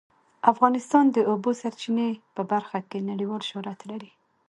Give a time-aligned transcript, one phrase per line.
[0.51, 4.11] افغانستان د د اوبو سرچینې په برخه کې نړیوال شهرت لري.